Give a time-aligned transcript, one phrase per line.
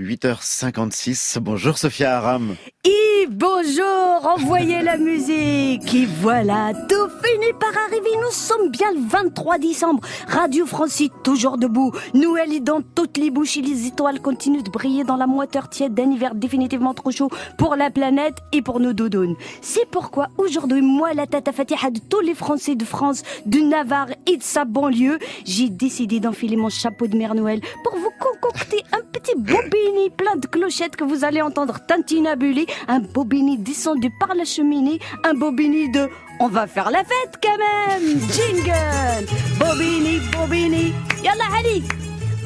[0.00, 1.40] 8h56.
[1.40, 2.54] Bonjour Sophia Aram.
[2.84, 5.92] Et bonjour, envoyez la musique.
[5.92, 8.10] Et voilà, tout finit par arriver.
[8.22, 10.00] Nous sommes bien le 23 décembre.
[10.28, 11.90] Radio Francis toujours debout.
[12.14, 15.68] Noël est dans toutes les bouches et les étoiles continuent de briller dans la moiteur
[15.68, 19.34] tiède d'un hiver définitivement trop chaud pour la planète et pour nos doudounes.
[19.62, 24.10] C'est pourquoi aujourd'hui, moi, la tata fatiha de tous les Français de France, de Navarre
[24.26, 28.84] et de sa banlieue, j'ai décidé d'enfiler mon chapeau de Mère Noël pour vous concocter
[28.92, 34.34] un petit bobini plein de clochettes que vous allez entendre tantinabuler, un bobini descendu par
[34.34, 36.08] la cheminée, un bobini de
[36.40, 38.20] on va faire la fête quand même.
[38.30, 39.26] Jingle.
[39.58, 40.94] Bobini, Bobini.
[41.22, 41.82] Yalla Ali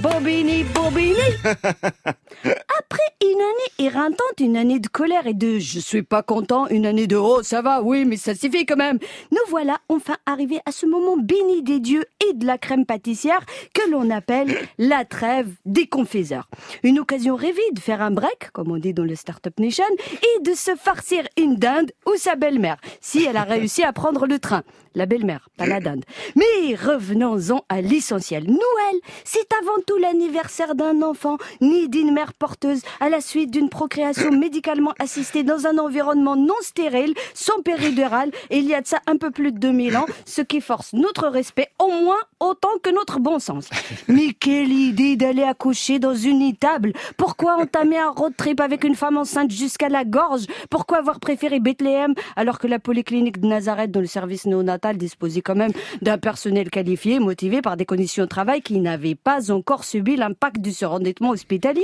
[0.00, 1.16] Bobini, Bobini.
[2.44, 6.86] Après une année éreintante, une année de colère et de je suis pas content, une
[6.86, 8.98] année de oh ça va, oui mais ça suffit quand même,
[9.30, 13.44] nous voilà enfin arrivés à ce moment béni des dieux et de la crème pâtissière
[13.74, 16.48] que l'on appelle la trêve des confiseurs.
[16.82, 20.42] Une occasion rêvée de faire un break, comme on dit dans le Startup Nation, et
[20.42, 24.38] de se farcir une dinde ou sa belle-mère, si elle a réussi à prendre le
[24.38, 24.62] train.
[24.94, 26.04] La belle-mère, pas la dinde.
[26.36, 28.44] Mais revenons-en à l'essentiel.
[28.44, 33.68] Noël, c'est avant tout l'anniversaire d'un enfant, ni d'une mère porteuse, à la suite d'une
[33.68, 38.86] procréation médicalement assistée dans un environnement non stérile, sans péridurale, et il y a de
[38.86, 42.70] ça un peu plus de 2000 ans, ce qui force notre respect au moins autant
[42.82, 43.68] que notre bon sens.
[44.08, 46.94] Mais quelle idée d'aller accoucher dans une étable.
[47.18, 50.46] Pourquoi entamer un road trip avec une femme enceinte jusqu'à la gorge?
[50.70, 55.42] Pourquoi avoir préféré Bethléem alors que la polyclinique de Nazareth dans le service néonatal disposait
[55.42, 59.84] quand même d'un personnel qualifié, motivé par des conditions de travail qui n'avaient pas encore
[59.84, 61.82] subi l'impact du surendettement hospitalier?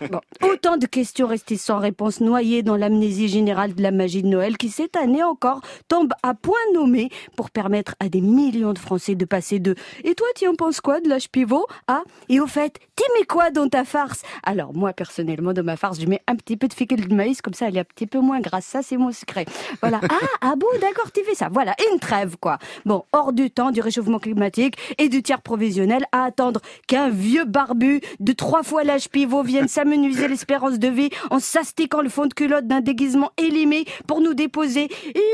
[0.10, 0.20] Bon,
[0.52, 4.56] Autant de questions restées sans réponse, noyées dans l'amnésie générale de la magie de Noël
[4.56, 9.14] qui cette année encore tombe à point nommé pour permettre à des millions de Français
[9.14, 11.66] de passer de et toi, tu en penses quoi de l'âge pivot?
[11.86, 14.22] Ah, et au fait, t'aimais quoi dans ta farce?
[14.42, 17.40] Alors, moi, personnellement, dans ma farce, je mets un petit peu de fécule de maïs,
[17.42, 18.66] comme ça, elle est un petit peu moins grasse.
[18.66, 19.46] Ça, c'est mon secret.
[19.80, 20.00] Voilà.
[20.12, 21.48] Ah, ah bon, d'accord, tu fais ça.
[21.52, 22.58] Voilà, une trêve, quoi.
[22.84, 27.44] Bon, hors du temps du réchauffement climatique et du tiers provisionnel à attendre qu'un vieux
[27.44, 32.24] barbu de trois fois l'âge pivot vienne s'amenuiser l'espérance de vie en s'astiquant le fond
[32.26, 34.88] de culotte d'un déguisement élimé pour nous déposer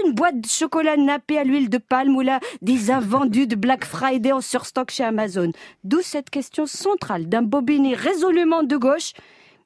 [0.04, 3.84] une boîte de chocolat nappé à l'huile de palme ou là des invendus de Black
[3.84, 5.52] Friday en surstock chez Amazon.
[5.84, 9.12] D'où cette question centrale d'un bobiné résolument de gauche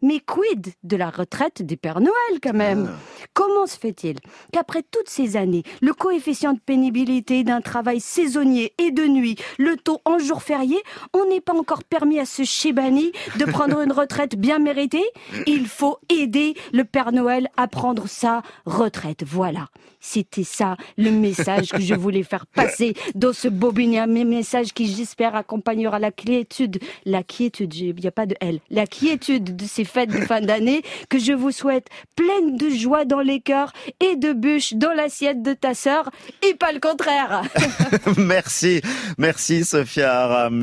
[0.03, 2.91] mais quid de la retraite des Pères Noël quand même
[3.35, 4.17] Comment se fait-il
[4.53, 9.77] qu'après toutes ces années, le coefficient de pénibilité d'un travail saisonnier et de nuit, le
[9.77, 10.79] taux en jour férié,
[11.15, 15.05] on n'est pas encore permis à ce chébani de prendre une retraite bien méritée
[15.47, 19.25] Il faut aider le Père Noël à prendre sa retraite.
[19.25, 19.69] Voilà.
[20.01, 24.87] C'était ça le message que je voulais faire passer dans ce bobinia, mes messages qui
[24.87, 29.65] j'espère accompagnera la quiétude, la quiétude, il n'y a pas de L, la quiétude de
[29.65, 33.73] ces fêtes de fin d'année que je vous souhaite pleine de joie dans les cœurs
[34.01, 36.11] et de bûches dans l'assiette de ta sœur
[36.49, 37.43] et pas le contraire.
[38.17, 38.81] merci,
[39.19, 40.59] merci Sophia Aram.